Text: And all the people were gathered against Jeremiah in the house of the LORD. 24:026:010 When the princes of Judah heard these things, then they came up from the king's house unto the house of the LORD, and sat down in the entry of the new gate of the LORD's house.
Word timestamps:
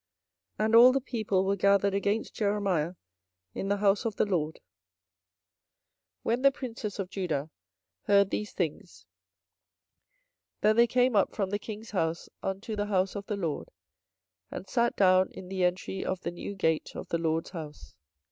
And 0.57 0.73
all 0.73 0.91
the 0.91 0.99
people 0.99 1.45
were 1.45 1.55
gathered 1.55 1.93
against 1.93 2.33
Jeremiah 2.33 2.95
in 3.53 3.67
the 3.67 3.77
house 3.77 4.03
of 4.03 4.15
the 4.15 4.25
LORD. 4.25 4.55
24:026:010 4.55 4.59
When 6.23 6.41
the 6.41 6.51
princes 6.51 6.97
of 6.97 7.11
Judah 7.11 7.51
heard 8.05 8.31
these 8.31 8.51
things, 8.51 9.05
then 10.61 10.75
they 10.75 10.87
came 10.87 11.15
up 11.15 11.35
from 11.35 11.51
the 11.51 11.59
king's 11.59 11.91
house 11.91 12.29
unto 12.41 12.75
the 12.75 12.87
house 12.87 13.15
of 13.15 13.27
the 13.27 13.37
LORD, 13.37 13.69
and 14.49 14.67
sat 14.67 14.95
down 14.95 15.29
in 15.33 15.49
the 15.49 15.63
entry 15.63 16.03
of 16.03 16.21
the 16.21 16.31
new 16.31 16.55
gate 16.55 16.95
of 16.95 17.09
the 17.09 17.19
LORD's 17.19 17.51
house. 17.51 17.93